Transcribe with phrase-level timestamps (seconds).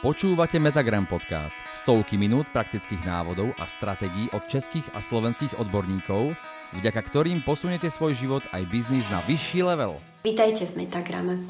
[0.00, 1.52] Počúvate Metagram podcast.
[1.76, 6.32] Stovky minút praktických návodov a stratégií od českých a slovenských odborníkov,
[6.72, 10.00] vďaka ktorým posuniete svoj život aj biznis na vyšší level.
[10.24, 11.44] Vítajte v Metagrame.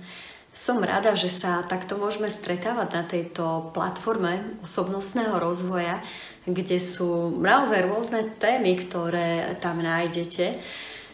[0.50, 6.02] Som rada, že sa takto môžeme stretávať na tejto platforme osobnostného rozvoja,
[6.42, 10.58] kde sú naozaj rôzne témy, ktoré tam nájdete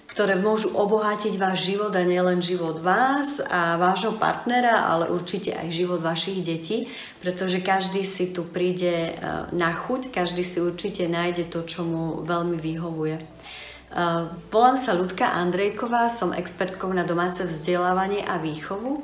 [0.07, 5.75] ktoré môžu obohatiť váš život a nielen život vás a vášho partnera, ale určite aj
[5.75, 6.86] život vašich detí,
[7.18, 9.12] pretože každý si tu príde e,
[9.52, 13.16] na chuť, každý si určite nájde to, čo mu veľmi vyhovuje.
[13.19, 13.24] E,
[14.48, 19.02] volám sa Ľudka Andrejková, som expertkou na domáce vzdelávanie a výchovu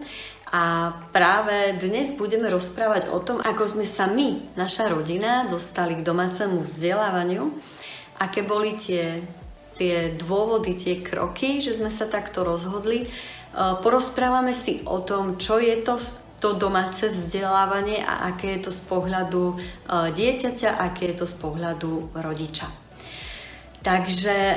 [0.53, 6.05] a práve dnes budeme rozprávať o tom, ako sme sa my, naša rodina, dostali k
[6.05, 7.49] domácemu vzdelávaniu,
[8.21, 9.25] aké boli tie
[9.83, 13.03] tie dôvody, tie kroky, že sme sa takto rozhodli.
[13.03, 13.07] E,
[13.83, 15.99] porozprávame si o tom, čo je to
[16.43, 19.55] to domáce vzdelávanie a aké je to z pohľadu e,
[20.11, 22.67] dieťaťa, aké je to z pohľadu rodiča.
[23.83, 24.57] Takže e,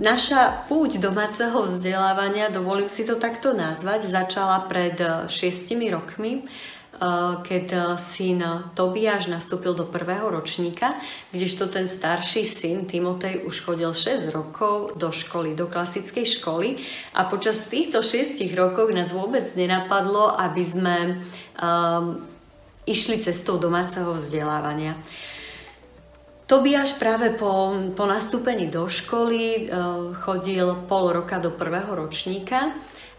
[0.00, 4.96] naša púť domáceho vzdelávania, dovolím si to takto nazvať, začala pred
[5.28, 6.48] šiestimi rokmi
[7.46, 8.42] keď eh, syn
[8.74, 10.98] Tobiáš nastúpil do prvého ročníka,
[11.30, 16.82] kdežto ten starší syn Timotej už chodil 6 rokov do školy, do klasickej školy
[17.14, 20.96] a počas týchto 6 rokov nás vôbec nenapadlo, aby sme
[21.58, 22.18] um,
[22.82, 24.98] išli cestou domáceho vzdelávania.
[26.48, 32.72] Tobiáš práve po, po nastúpení do školy uh, chodil pol roka do prvého ročníka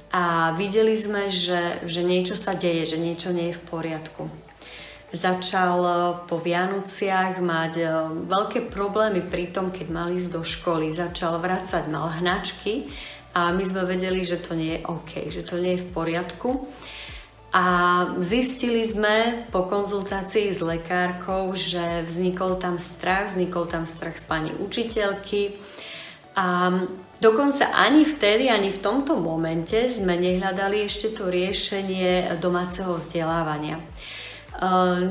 [0.10, 4.26] a videli sme, že, že niečo sa deje, že niečo nie je v poriadku.
[5.10, 5.94] Začal e,
[6.26, 7.86] po Vianociach mať e,
[8.30, 10.94] veľké problémy pri tom, keď mal ísť do školy.
[10.94, 12.90] Začal vrácať, mal hnačky
[13.38, 16.50] a my sme vedeli, že to nie je OK, že to nie je v poriadku.
[17.50, 17.66] A
[18.22, 24.54] zistili sme po konzultácii s lekárkou, že vznikol tam strach, vznikol tam strach z pani
[24.54, 25.58] učiteľky
[26.40, 26.72] a
[27.20, 33.76] Dokonca ani vtedy, ani v tomto momente sme nehľadali ešte to riešenie domáceho vzdelávania.
[33.76, 33.84] E,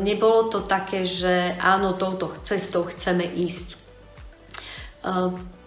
[0.01, 3.77] nebolo to také, že áno, touto cestou chceme ísť.
[3.77, 3.79] E,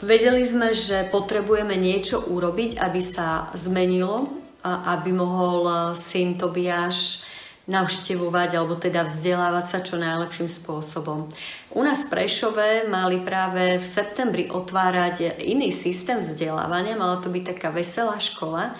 [0.01, 7.25] vedeli sme, že potrebujeme niečo urobiť, aby sa zmenilo aby mohol syn Tobiáš
[7.69, 11.29] navštevovať alebo teda vzdelávať sa čo najlepším spôsobom.
[11.77, 17.43] U nás v Prešove mali práve v septembri otvárať iný systém vzdelávania, mala to byť
[17.55, 18.73] taká veselá škola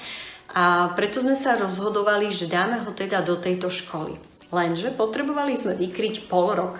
[0.52, 4.20] a preto sme sa rozhodovali, že dáme ho teda do tejto školy.
[4.52, 6.76] Lenže potrebovali sme vykryť pol rok.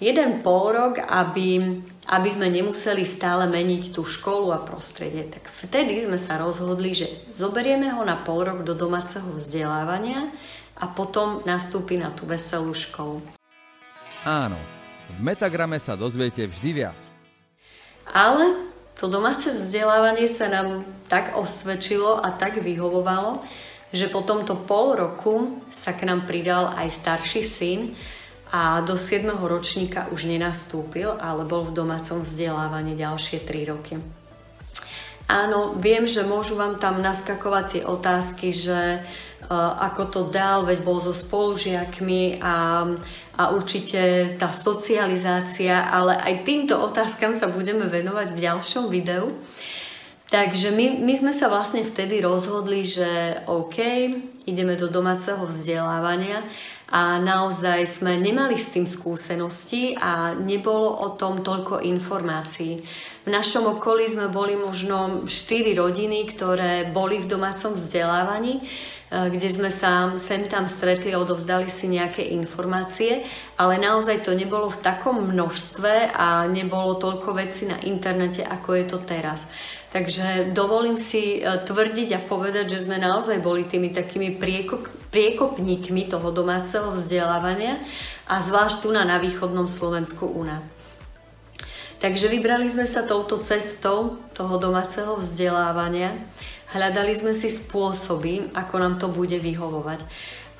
[0.00, 5.28] Jeden pol rok, aby, aby sme nemuseli stále meniť tú školu a prostredie.
[5.28, 7.04] Tak vtedy sme sa rozhodli, že
[7.36, 10.32] zoberieme ho na pol rok do domáceho vzdelávania
[10.72, 13.20] a potom nastúpi na tú veselú školu.
[14.24, 14.56] Áno,
[15.12, 17.00] v Metagrame sa dozviete vždy viac.
[18.08, 18.56] Ale
[18.96, 23.44] to domáce vzdelávanie sa nám tak osvedčilo a tak vyhovovalo,
[23.92, 27.80] že po tomto pol roku sa k nám pridal aj starší syn
[28.48, 29.28] a do 7.
[29.44, 34.00] ročníka už nenastúpil, ale bol v domácom vzdelávaní ďalšie 3 roky.
[35.28, 39.04] Áno, viem, že môžu vám tam naskakovať tie otázky, že
[39.52, 42.88] ako to dal, veď bol so spolužiakmi a,
[43.36, 49.30] a určite tá socializácia, ale aj týmto otázkam sa budeme venovať v ďalšom videu.
[50.28, 53.80] Takže my, my sme sa vlastne vtedy rozhodli, že OK,
[54.44, 56.44] ideme do domáceho vzdelávania
[56.88, 62.80] a naozaj sme nemali s tým skúsenosti a nebolo o tom toľko informácií.
[63.24, 68.64] V našom okolí sme boli možno 4 rodiny, ktoré boli v domácom vzdelávaní,
[69.08, 73.24] Eh, kde sme sa sem tam stretli a odovzdali si nejaké informácie,
[73.56, 78.84] ale naozaj to nebolo v takom množstve a nebolo toľko vecí na internete, ako je
[78.84, 79.48] to teraz.
[79.88, 86.08] Takže dovolím si eh, tvrdiť a povedať, že sme naozaj boli tými takými priekop, priekopníkmi
[86.12, 87.80] toho domáceho vzdelávania
[88.28, 90.68] a zvlášť tu na, na východnom Slovensku u nás.
[91.98, 96.14] Takže vybrali sme sa touto cestou toho domáceho vzdelávania
[96.68, 100.04] Hľadali sme si spôsoby, ako nám to bude vyhovovať.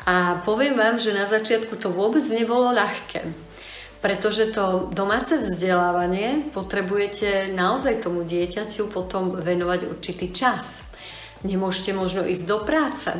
[0.09, 3.29] A poviem vám, že na začiatku to vôbec nebolo ľahké,
[3.99, 10.87] pretože to domáce vzdelávanie potrebujete naozaj tomu dieťaťu potom venovať určitý čas.
[11.43, 13.11] Nemôžete možno ísť do práce.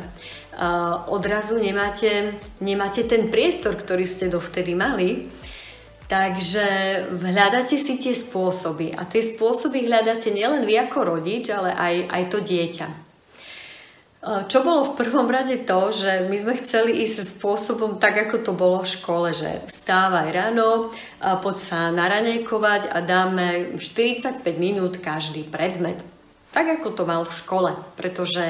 [1.07, 5.31] Odrazu nemáte, nemáte ten priestor, ktorý ste dovtedy mali
[6.09, 6.65] Takže
[7.21, 12.23] hľadáte si tie spôsoby a tie spôsoby hľadáte nielen vy ako rodič, ale aj, aj
[12.33, 13.08] to dieťa.
[14.19, 18.51] Čo bolo v prvom rade to, že my sme chceli ísť spôsobom tak, ako to
[18.51, 20.91] bolo v škole, že vstávaj ráno,
[21.23, 26.03] poď sa naranejkovať a dáme 45 minút každý predmet.
[26.51, 28.43] Tak, ako to mal v škole, pretože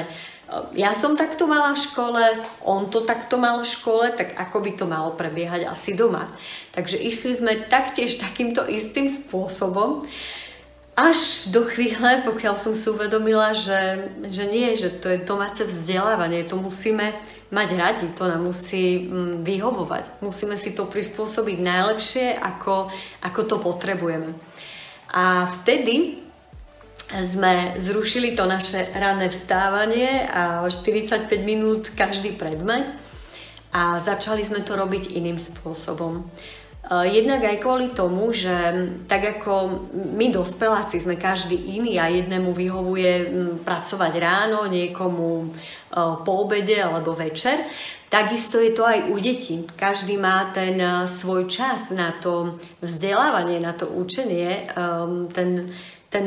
[0.74, 2.22] ja som takto mala v škole,
[2.66, 6.26] on to takto mal v škole, tak ako by to malo prebiehať asi doma.
[6.74, 10.02] Takže išli sme taktiež takýmto istým spôsobom.
[10.98, 16.44] Až do chvíle, pokiaľ som si uvedomila, že, že nie, že to je domáce vzdelávanie,
[16.44, 17.14] to musíme
[17.50, 20.22] mať radi, to nám musí mm, vyhovovať.
[20.22, 22.90] Musíme si to prispôsobiť najlepšie, ako,
[23.22, 24.34] ako to potrebujeme.
[25.10, 26.22] A vtedy
[27.10, 32.86] sme zrušili to naše ranné vstávanie a 45 minút každý predmet
[33.74, 36.22] a začali sme to robiť iným spôsobom.
[36.80, 38.50] Eh, jednak aj kvôli tomu, že
[39.04, 39.84] tak ako
[40.16, 43.28] my dospeláci sme každý iný a jednému vyhovuje
[43.60, 47.68] pracovať ráno, niekomu eh, po obede alebo večer,
[48.08, 49.68] takisto je to aj u detí.
[49.76, 54.72] Každý má ten eh, svoj čas na to vzdelávanie, na to učenie,
[55.36, 55.68] ten,
[56.08, 56.24] ten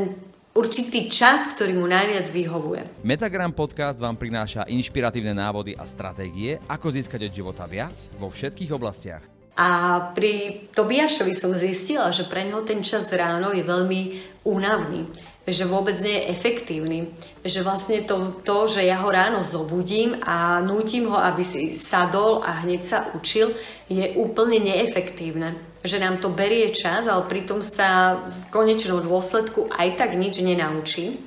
[0.53, 3.01] určitý čas, ktorý mu najviac vyhovuje.
[3.01, 8.69] Metagram podcast vám prináša inšpiratívne návody a stratégie, ako získať od života viac vo všetkých
[8.69, 9.42] oblastiach.
[9.53, 14.01] A pri Tobiašovi som zistila, že pre neho ten čas ráno je veľmi
[14.49, 15.05] únavný,
[15.45, 17.13] že vôbec nie je efektívny.
[17.45, 22.41] Že vlastne to, to, že ja ho ráno zobudím a nútim ho, aby si sadol
[22.41, 23.53] a hneď sa učil,
[23.93, 25.53] je úplne neefektívne.
[25.85, 31.21] Že nám to berie čas, ale pritom sa v konečnom dôsledku aj tak nič nenaučí.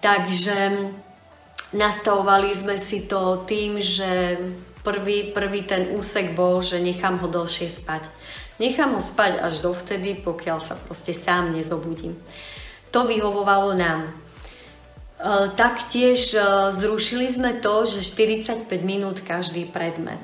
[0.00, 0.88] Takže
[1.76, 4.40] nastavovali sme si to tým, že
[4.84, 8.04] Prvý, prvý ten úsek bol, že nechám ho dlhšie spať.
[8.60, 12.14] Nechám ho spať až dovtedy, pokiaľ sa proste sám nezobudím.
[12.92, 14.06] To vyhovovalo nám.
[14.06, 14.10] E,
[15.56, 16.38] taktiež e,
[16.70, 20.20] zrušili sme to, že 45 minút každý predmet.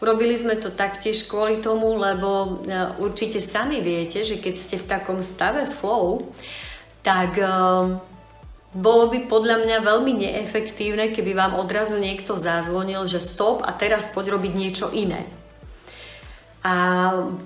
[0.00, 4.88] Urobili sme to taktiež kvôli tomu, lebo e, určite sami viete, že keď ste v
[4.88, 6.30] takom stave flow,
[7.02, 7.36] tak
[8.70, 14.14] bolo by podľa mňa veľmi neefektívne, keby vám odrazu niekto zazvonil, že stop a teraz
[14.14, 15.26] poď robiť niečo iné.
[16.60, 16.74] A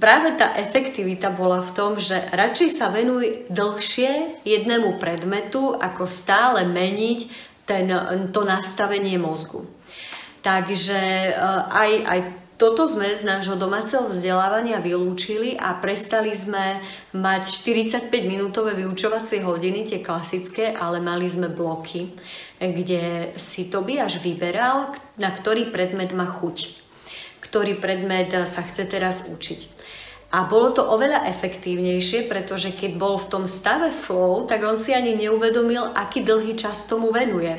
[0.03, 6.67] práve tá efektivita bola v tom, že radšej sa venuj dlhšie jednému predmetu, ako stále
[6.67, 7.19] meniť
[7.63, 7.87] ten,
[8.35, 9.65] to nastavenie mozgu.
[10.45, 11.33] Takže e,
[11.73, 12.21] aj, aj
[12.55, 16.79] toto sme z nášho domáceho vzdelávania vylúčili a prestali sme
[17.11, 22.15] mať 45-minútové vyučovacie hodiny, tie klasické, ale mali sme bloky,
[22.63, 26.79] kde si Tobiaš vyberal, na ktorý predmet má chuť,
[27.43, 29.75] ktorý predmet sa chce teraz učiť.
[30.35, 34.91] A bolo to oveľa efektívnejšie, pretože keď bol v tom stave flow, tak on si
[34.91, 37.55] ani neuvedomil, aký dlhý čas tomu venuje.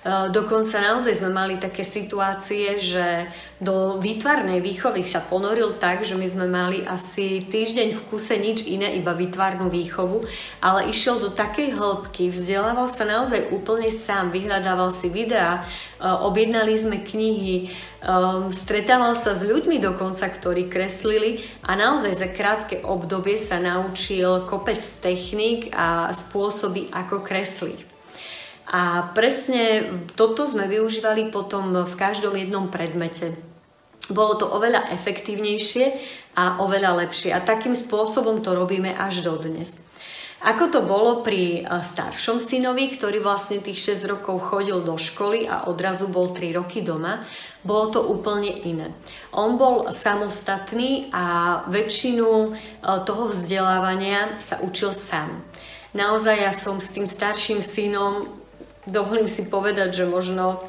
[0.00, 3.28] Eh, dokonca naozaj sme mali také situácie, že
[3.60, 8.64] do výtvarnej výchovy sa ponoril tak, že my sme mali asi týždeň v kuse nič
[8.64, 10.24] iné, iba výtvarnú výchovu,
[10.64, 15.68] ale išiel do takej hĺbky, vzdelával sa naozaj úplne sám, vyhľadával si videá,
[16.00, 17.68] eh, objednali sme knihy,
[18.00, 24.48] um, stretával sa s ľuďmi dokonca, ktorí kreslili a naozaj za krátke obdobie sa naučil
[24.48, 27.89] kopec techník a spôsoby, ako kresliť.
[28.70, 33.34] A presne toto sme využívali potom v každom jednom predmete.
[34.10, 35.86] Bolo to oveľa efektívnejšie
[36.38, 37.34] a oveľa lepšie.
[37.34, 39.90] A takým spôsobom to robíme až dodnes.
[40.40, 45.44] Ako to bolo pri e, staršom synovi, ktorý vlastne tých 6 rokov chodil do školy
[45.44, 47.28] a odrazu bol 3 roky doma,
[47.60, 48.88] bolo to úplne iné.
[49.36, 52.50] On bol samostatný a väčšinu e,
[53.04, 55.44] toho vzdelávania sa učil sám.
[55.92, 58.39] Naozaj ja som s tým starším synom
[58.86, 60.62] dovolím si povedať, že možno,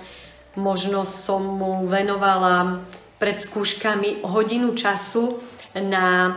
[0.57, 2.83] možno som mu venovala
[3.21, 5.37] pred skúškami hodinu času
[5.77, 6.35] na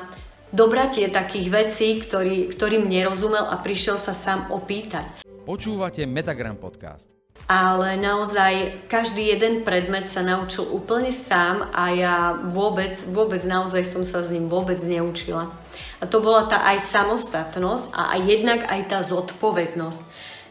[0.54, 5.26] dobratie takých vecí, ktorý, ktorým nerozumel a prišiel sa sám opýtať.
[5.48, 7.10] Počúvate Metagram podcast.
[7.44, 14.00] Ale naozaj každý jeden predmet sa naučil úplne sám a ja vôbec, vôbec naozaj som
[14.00, 15.52] sa s ním vôbec neučila.
[16.00, 20.00] A to bola tá aj samostatnosť a aj jednak aj tá zodpovednosť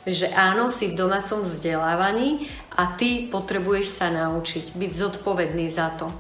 [0.04, 6.12] že áno, si v domácom vzdelávaní a ty potrebuješ sa naučiť, byť zodpovedný za to.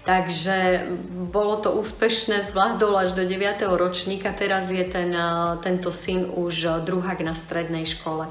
[0.00, 0.88] Takže
[1.28, 3.60] bolo to úspešné, zvládol až do 9.
[3.76, 5.12] ročníka, teraz je ten,
[5.60, 8.28] tento syn už druhák na strednej škole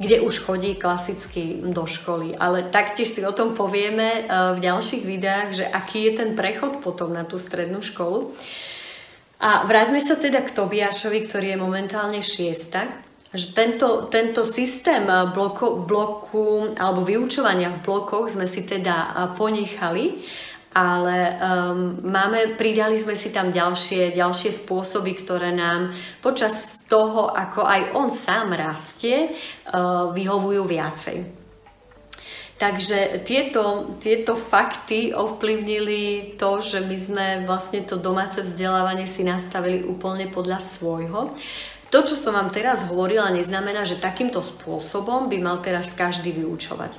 [0.00, 2.32] kde už chodí klasicky do školy.
[2.32, 4.24] Ale taktiež si o tom povieme
[4.56, 8.32] v ďalších videách, že aký je ten prechod potom na tú strednú školu.
[9.44, 12.88] A vráťme sa teda k Tobiašovi, ktorý je momentálne šiestak.
[13.30, 20.26] Že tento, tento systém bloku, bloku alebo vyučovania v blokoch sme si teda ponechali,
[20.70, 25.90] ale um, máme, pridali sme si tam ďalšie, ďalšie spôsoby, ktoré nám
[26.22, 31.16] počas toho, ako aj on sám rastie, uh, vyhovujú viacej.
[32.60, 39.80] Takže tieto, tieto fakty ovplyvnili to, že my sme vlastne to domáce vzdelávanie si nastavili
[39.80, 41.32] úplne podľa svojho.
[41.90, 46.94] To, čo som vám teraz hovorila, neznamená, že takýmto spôsobom by mal teraz každý vyučovať.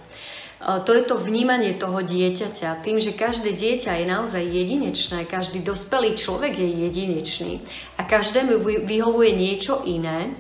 [0.62, 2.86] To je to vnímanie toho dieťaťa.
[2.86, 7.66] Tým, že každé dieťa je naozaj jedinečné, každý dospelý človek je jedinečný
[7.98, 10.38] a každému vyhovuje niečo iné,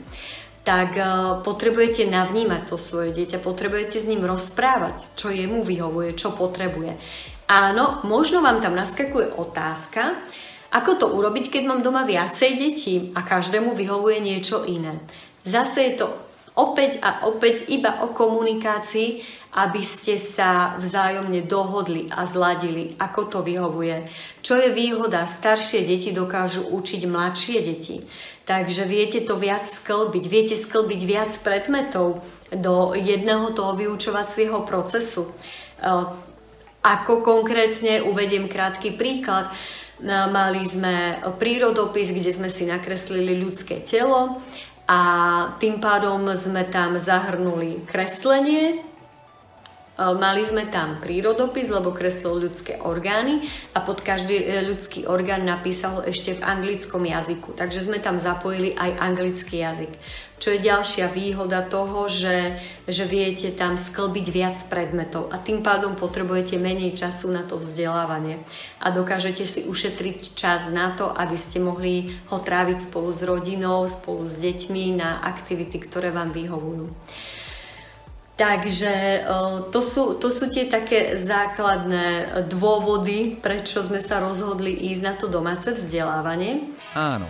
[0.61, 0.93] tak
[1.41, 7.01] potrebujete navnímať to svoje dieťa, potrebujete s ním rozprávať, čo jemu vyhovuje, čo potrebuje.
[7.49, 10.21] Áno, možno vám tam naskakuje otázka,
[10.71, 15.03] ako to urobiť, keď mám doma viacej detí a každému vyhovuje niečo iné.
[15.43, 16.07] Zase je to
[16.55, 23.39] opäť a opäť iba o komunikácii, aby ste sa vzájomne dohodli a zladili, ako to
[23.43, 24.07] vyhovuje.
[24.39, 25.27] Čo je výhoda?
[25.27, 27.99] Staršie deti dokážu učiť mladšie deti.
[28.47, 35.27] Takže viete to viac sklbiť, viete sklbiť viac predmetov do jedného toho vyučovacieho procesu.
[35.27, 35.31] E,
[36.81, 39.51] ako konkrétne uvediem krátky príklad.
[40.05, 44.41] Mali sme prírodopis, kde sme si nakreslili ľudské telo
[44.89, 44.99] a
[45.61, 48.91] tým pádom sme tam zahrnuli kreslenie,
[50.01, 53.45] E, mali sme tam prírodopis, lebo kreslil ľudské orgány
[53.77, 57.53] a pod každý e, ľudský orgán napísal ešte v anglickom jazyku.
[57.53, 59.93] Takže sme tam zapojili aj anglický jazyk.
[60.41, 62.57] Čo je ďalšia výhoda toho, že,
[62.89, 68.41] že viete tam sklbiť viac predmetov a tým pádom potrebujete menej času na to vzdelávanie
[68.81, 73.85] a dokážete si ušetriť čas na to, aby ste mohli ho tráviť spolu s rodinou,
[73.85, 76.89] spolu s deťmi na aktivity, ktoré vám vyhovujú.
[78.33, 79.21] Takže
[79.69, 85.29] to sú, to sú tie také základné dôvody, prečo sme sa rozhodli ísť na to
[85.29, 86.65] domáce vzdelávanie.
[86.97, 87.29] Áno,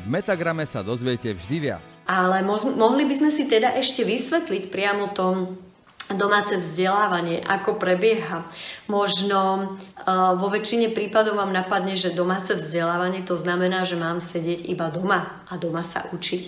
[0.00, 1.86] v Metagrame sa dozviete vždy viac.
[2.06, 5.58] Ale mo- mohli by sme si teda ešte vysvetliť priamo to
[6.16, 8.48] domáce vzdelávanie, ako prebieha.
[8.88, 9.40] Možno
[9.76, 14.88] uh, vo väčšine prípadov vám napadne, že domáce vzdelávanie to znamená, že mám sedieť iba
[14.88, 16.42] doma a doma sa učiť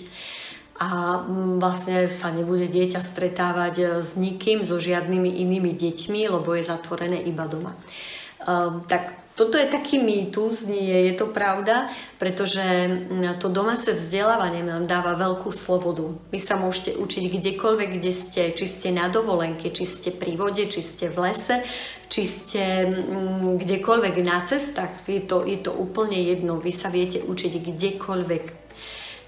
[0.81, 6.57] a mm, vlastne sa nebude dieťa stretávať e, s nikým, so žiadnymi inými deťmi, lebo
[6.57, 7.77] je zatvorené iba doma.
[8.41, 11.87] Ehm, tak toto je taký mýtus, nie je to pravda,
[12.19, 16.11] pretože mm, to domáce vzdelávanie nám dáva veľkú slobodu.
[16.35, 20.67] Vy sa môžete učiť kdekoľvek, kde ste, či ste na dovolenke, či ste pri vode,
[20.67, 21.63] či ste v lese,
[22.11, 26.59] či ste mm, kdekoľvek na cestách, je to, je to úplne jedno.
[26.59, 28.45] Vy sa viete učiť kdekoľvek,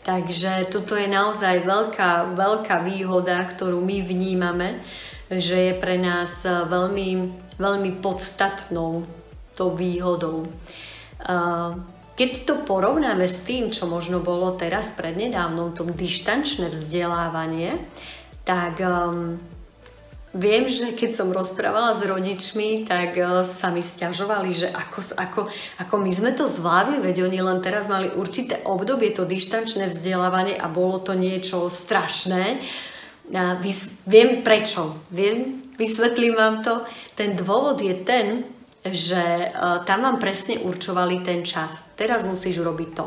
[0.03, 4.83] Takže toto je naozaj veľká, veľká výhoda, ktorú my vnímame,
[5.31, 9.22] že je pre nás veľmi, veľmi podstatnou
[9.53, 10.45] tou výhodou.
[12.13, 17.81] Keď to porovnáme s tým, čo možno bolo teraz prednedávnom, tom dištančné vzdelávanie,
[18.45, 19.39] tak um,
[20.33, 25.41] Viem, že keď som rozprávala s rodičmi, tak e, sa mi stiažovali, že ako, ako,
[25.77, 30.57] ako my sme to zvládli, veď oni len teraz mali určité obdobie, to dištančné vzdelávanie
[30.57, 32.65] a bolo to niečo strašné.
[34.09, 34.97] Viem prečo.
[35.13, 36.81] Viem, vysvetlím vám to.
[37.13, 38.41] Ten dôvod je ten,
[38.83, 41.79] že uh, tam vám presne určovali ten čas.
[41.95, 43.05] Teraz musíš robiť to.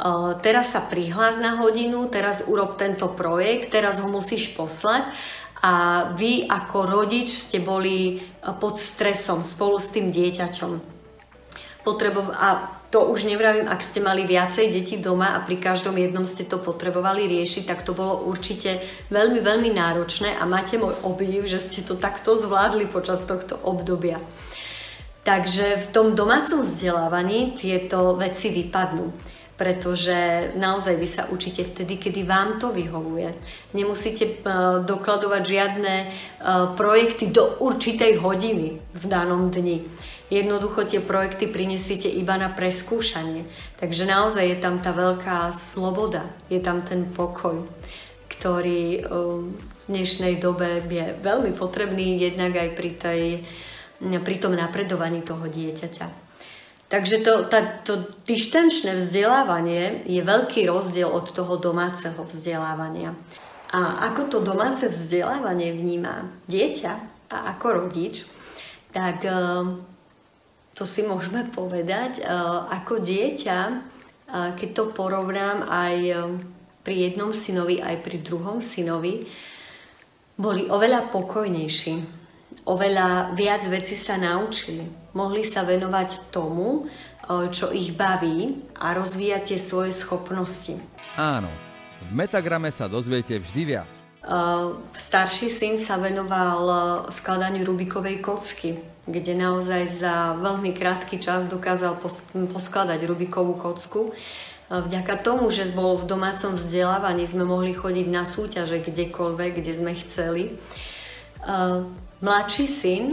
[0.00, 5.10] Uh, teraz sa prihlás na hodinu, teraz urob tento projekt, teraz ho musíš poslať
[5.60, 5.72] a
[6.16, 8.22] vy ako rodič ste boli eh,
[8.56, 10.72] pod stresom spolu s tým dieťaťom.
[11.84, 16.26] Potrebo- a to už nevravím, ak ste mali viacej detí doma a pri každom jednom
[16.26, 18.82] ste to potrebovali riešiť, tak to bolo určite
[19.14, 24.18] veľmi, veľmi náročné a máte môj obdiv, že ste to takto zvládli počas tohto obdobia.
[25.20, 29.12] Takže v tom domácom vzdelávaní tieto veci vypadnú
[29.60, 30.16] pretože
[30.56, 33.28] naozaj vy sa učíte vtedy, kedy vám to vyhovuje.
[33.76, 39.84] Nemusíte uh, dokladovať žiadne uh, projekty do určitej hodiny v danom dni.
[40.32, 43.44] Jednoducho tie projekty prinesiete iba na preskúšanie.
[43.76, 47.60] Takže naozaj je tam tá veľká sloboda, je tam ten pokoj,
[48.32, 53.22] ktorý uh, v dnešnej dobe je veľmi potrebný jednak aj pri, tej,
[54.00, 56.30] pri tom napredovaní toho dieťaťa.
[56.90, 63.14] Takže to, tá, to dištančné vzdelávanie je veľký rozdiel od toho domáceho vzdelávania.
[63.70, 66.92] A ako to domáce vzdelávanie vníma dieťa
[67.30, 68.26] a ako rodič,
[68.90, 69.30] tak e,
[70.74, 72.22] to si môžeme povedať, e,
[72.74, 73.74] ako dieťa, e,
[74.58, 75.94] keď to porovnám aj
[76.82, 79.30] pri jednom synovi aj pri druhom synovi,
[80.40, 82.19] boli oveľa pokojnejší,
[82.64, 84.84] oveľa viac vecí sa naučili.
[85.16, 86.86] Mohli sa venovať tomu,
[87.54, 90.78] čo ich baví a rozvíjať tie svoje schopnosti.
[91.14, 91.50] Áno,
[92.06, 93.92] v Metagrame sa dozviete vždy viac.
[94.94, 98.76] Starší syn sa venoval skladaniu Rubikovej kocky,
[99.08, 101.98] kde naozaj za veľmi krátky čas dokázal
[102.52, 104.12] poskladať Rubikovú kocku.
[104.70, 109.92] Vďaka tomu, že bol v domácom vzdelávaní, sme mohli chodiť na súťaže kdekoľvek, kde sme
[109.98, 110.54] chceli.
[112.20, 113.04] Mladší syn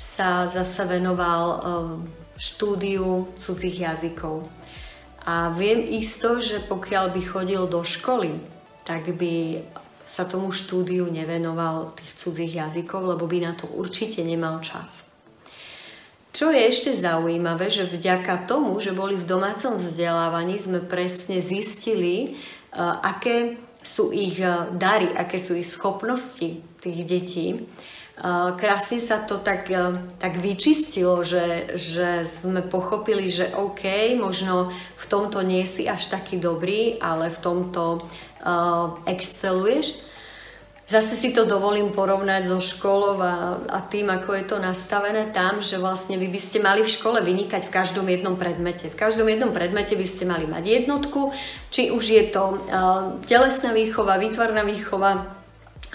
[0.00, 1.60] sa zase venoval
[2.40, 4.48] štúdiu cudzích jazykov.
[5.28, 8.40] A viem isto, že pokiaľ by chodil do školy,
[8.88, 9.60] tak by
[10.08, 15.04] sa tomu štúdiu nevenoval tých cudzích jazykov, lebo by na to určite nemal čas.
[16.32, 22.40] Čo je ešte zaujímavé, že vďaka tomu, že boli v domácom vzdelávaní, sme presne zistili,
[23.04, 24.40] aké sú ich
[24.80, 27.68] dary, aké sú ich schopnosti tých detí
[28.60, 34.68] krásne sa to tak, e, tak vyčistilo, že, že sme pochopili, že OK, možno
[35.00, 38.04] v tomto nie si až taký dobrý, ale v tomto
[38.44, 40.04] uh, exceluješ.
[40.84, 45.64] Zase si to dovolím porovnať so školou a, a tým, ako je to nastavené tam,
[45.64, 48.90] že vlastne vy by ste mali v škole vynikať v každom jednom predmete.
[48.92, 51.32] V každom jednom predmete by ste mali mať jednotku,
[51.72, 52.58] či už je to uh,
[53.24, 55.39] telesná výchova, výtvarná výchova,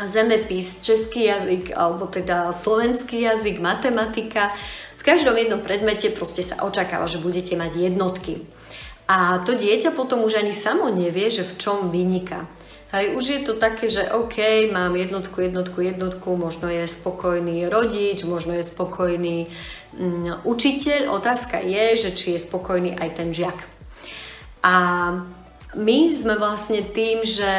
[0.03, 4.51] zemepis, český jazyk, alebo teda slovenský jazyk, matematika.
[4.99, 8.43] V každom jednom predmete proste sa očakáva, že budete mať jednotky.
[9.07, 12.49] A to dieťa potom už ani samo nevie, že v čom vyniká.
[12.95, 14.37] Hej, už je to také, že OK,
[14.71, 19.51] mám jednotku, jednotku, jednotku, možno je spokojný rodič, možno je spokojný
[19.93, 21.11] mm, učiteľ.
[21.13, 23.57] Otázka je, že či je spokojný aj ten žiak.
[24.65, 24.73] A
[25.75, 27.51] my sme vlastne tým, že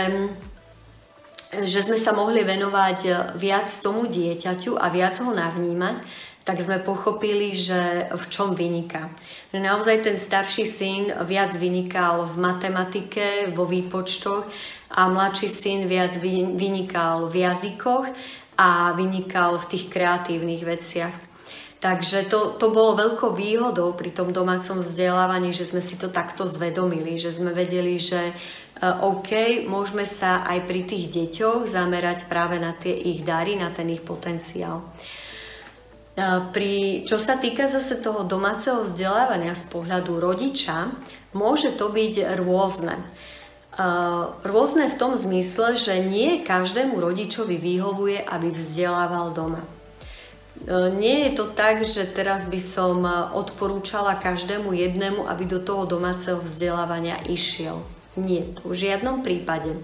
[1.52, 6.02] že sme sa mohli venovať e, viac tomu dieťaťu a viac ho navnímať,
[6.46, 9.10] tak sme pochopili, že v čom vyniká.
[9.50, 14.46] Že naozaj ten starší syn viac vynikal v matematike, vo výpočtoch
[14.94, 16.14] a mladší syn viac
[16.54, 18.06] vynikal v jazykoch
[18.54, 21.25] a vynikal v tých kreatívnych veciach.
[21.86, 26.42] Takže to, to bolo veľkou výhodou pri tom domácom vzdelávaní, že sme si to takto
[26.42, 28.34] zvedomili, že sme vedeli, že
[28.76, 33.72] Eh, OK, môžeme sa aj pri tých deťoch zamerať práve na tie ich dary, na
[33.72, 34.84] ten ich potenciál.
[34.84, 40.92] Eh, pri, čo sa týka zase toho domáceho vzdelávania z pohľadu rodiča,
[41.32, 43.00] môže to byť rôzne.
[43.00, 49.64] Eh, rôzne v tom zmysle, že nie každému rodičovi vyhovuje, aby vzdelával doma.
[50.74, 53.06] Nie je to tak, že teraz by som
[53.38, 57.86] odporúčala každému jednému, aby do toho domáceho vzdelávania išiel.
[58.18, 59.78] Nie, v žiadnom prípade.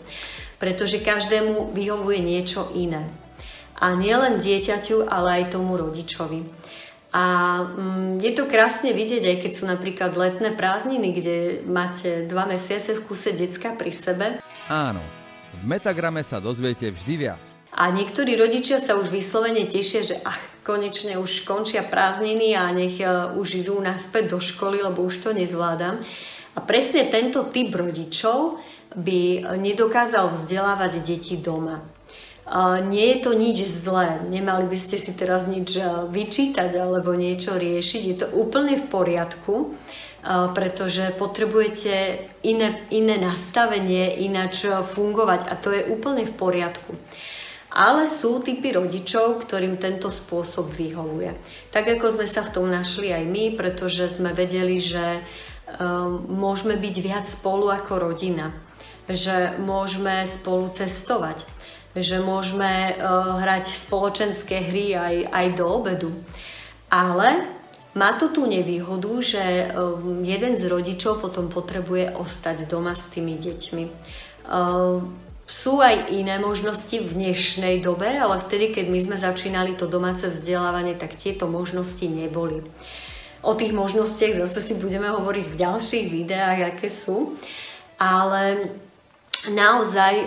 [0.58, 3.06] Pretože každému vyhovuje niečo iné.
[3.78, 6.42] A nielen dieťaťu, ale aj tomu rodičovi.
[7.12, 7.24] A
[7.62, 11.36] mm, je to krásne vidieť, aj keď sú napríklad letné prázdniny, kde
[11.68, 14.26] máte dva mesiace v kuse decka pri sebe.
[14.72, 15.04] Áno,
[15.60, 17.44] v Metagrame sa dozviete vždy viac.
[17.76, 22.98] A niektorí rodičia sa už vyslovene tešia, že ach, konečne už končia prázdniny a nech
[23.02, 26.02] uh, už idú naspäť do školy, lebo už to nezvládam.
[26.52, 28.60] A presne tento typ rodičov
[28.92, 31.80] by nedokázal vzdelávať deti doma.
[32.90, 35.78] Nie je to nič zlé, nemali by ste si teraz nič
[36.10, 39.72] vyčítať alebo niečo riešiť, je to úplne v poriadku,
[40.52, 46.92] pretože potrebujete iné, iné nastavenie, ináč fungovať a to je úplne v poriadku.
[47.72, 51.32] Ale sú typy rodičov, ktorým tento spôsob vyhovuje.
[51.72, 55.24] Tak ako sme sa v tom našli aj my, pretože sme vedeli, že
[55.72, 58.52] Ehm, môžeme byť viac spolu ako rodina,
[59.08, 61.48] že môžeme spolu cestovať,
[61.96, 62.96] že môžeme eh,
[63.40, 66.10] hrať spoločenské hry aj, aj do obedu.
[66.92, 67.48] Ale
[67.96, 73.40] má to tú nevýhodu, že ehm, jeden z rodičov potom potrebuje ostať doma s tými
[73.40, 73.84] deťmi.
[74.52, 75.14] Ehm,
[75.52, 80.24] sú aj iné možnosti v dnešnej dobe, ale vtedy, keď my sme začínali to domáce
[80.24, 82.64] vzdelávanie, tak tieto možnosti neboli.
[83.44, 87.36] O tých možnostiach zase si budeme hovoriť v ďalších videách, aké sú.
[88.00, 88.72] Ale
[89.52, 90.26] naozaj e,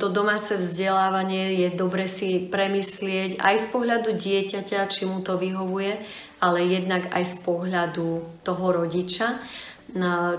[0.00, 6.00] to domáce vzdelávanie je dobre si premyslieť aj z pohľadu dieťaťa, či mu to vyhovuje,
[6.40, 9.36] ale jednak aj z pohľadu toho rodiča,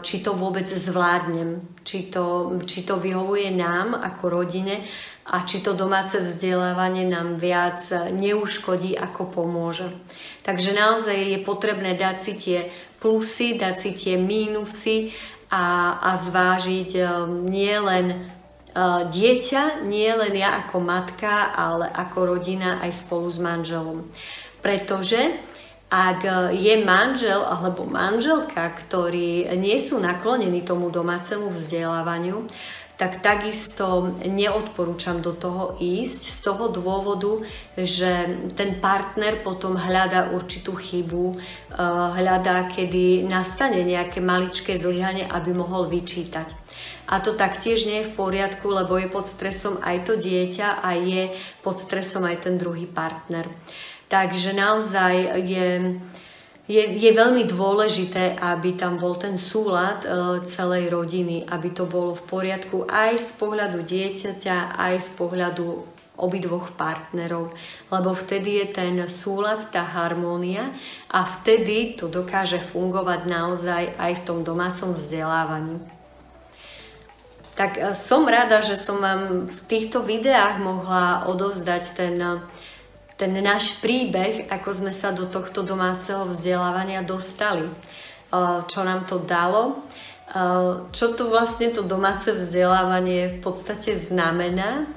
[0.02, 4.82] či to vôbec zvládnem, či to, či to vyhovuje nám ako rodine
[5.30, 7.80] a či to domáce vzdelávanie nám viac
[8.12, 9.88] neuškodí, ako pomôže.
[10.42, 12.60] Takže naozaj je potrebné dať si tie
[12.98, 15.14] plusy, dať si tie mínusy
[15.54, 16.92] a, a zvážiť
[17.46, 18.34] nie len
[19.14, 24.10] dieťa, nie len ja ako matka, ale ako rodina aj spolu s manželom.
[24.66, 25.38] Pretože
[25.94, 26.26] ak
[26.58, 32.50] je manžel alebo manželka, ktorí nie sú naklonení tomu domácemu vzdelávaniu,
[32.98, 37.42] tak takisto neodporúčam do toho ísť z toho dôvodu,
[37.78, 38.10] že
[38.54, 41.38] ten partner potom hľadá určitú chybu, eh,
[42.22, 46.54] hľadá, kedy nastane nejaké maličké zlyhanie, aby mohol vyčítať.
[47.04, 50.96] A to taktiež nie je v poriadku, lebo je pod stresom aj to dieťa a
[50.96, 53.50] je pod stresom aj ten druhý partner.
[54.14, 55.98] Takže naozaj je
[56.64, 60.08] je, je veľmi dôležité, aby tam bol ten súlad e,
[60.48, 65.84] celej rodiny, aby to bolo v poriadku aj z pohľadu dieťaťa, aj z pohľadu
[66.16, 67.52] obidvoch partnerov,
[67.92, 70.72] lebo vtedy je ten súlad, tá harmónia
[71.12, 75.84] a vtedy to dokáže fungovať naozaj aj v tom domácom vzdelávaní.
[77.60, 82.16] Tak e, som rada, že som vám v týchto videách mohla odozdať ten
[83.24, 87.72] ten náš príbeh, ako sme sa do tohto domáceho vzdelávania dostali.
[88.68, 89.88] Čo nám to dalo,
[90.92, 94.92] čo to vlastne to domáce vzdelávanie v podstate znamená.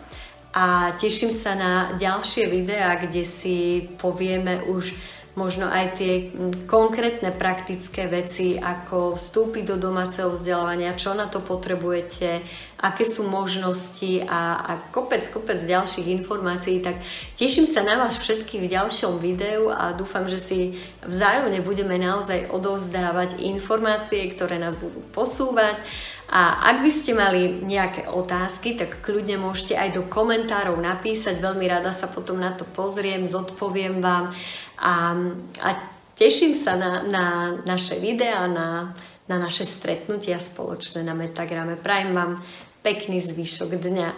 [0.51, 4.91] A teším sa na ďalšie videá, kde si povieme už
[5.37, 6.33] možno aj tie
[6.65, 12.41] konkrétne praktické veci, ako vstúpiť do domáceho vzdelávania, čo na to potrebujete,
[12.81, 17.05] aké sú možnosti a, a kopec, kopec ďalších informácií, tak
[17.37, 20.59] teším sa na vás všetkých v ďalšom videu a dúfam, že si
[21.05, 25.77] vzájomne budeme naozaj odovzdávať informácie, ktoré nás budú posúvať
[26.27, 31.39] a ak by ste mali nejaké otázky, tak kľudne môžete aj do komentárov napísať.
[31.39, 34.35] Veľmi rada sa potom na to pozriem, zodpoviem vám.
[34.77, 35.17] A,
[35.65, 35.69] a
[36.17, 37.25] teším sa na, na
[37.65, 38.93] naše videá, na,
[39.29, 41.81] na naše stretnutia spoločné na Metagrame.
[41.81, 42.33] Prajem vám
[42.85, 44.09] pekný zvyšok dňa.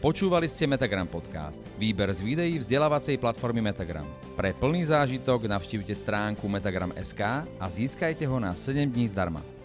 [0.00, 4.08] Počúvali ste Metagram podcast, výber z videí vzdelávacej platformy Metagram.
[4.32, 9.59] Pre plný zážitok navštívte stránku metagram.sk a získajte ho na 7 dní zdarma.